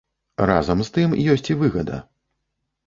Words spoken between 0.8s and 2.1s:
з тым ёсць і выгада.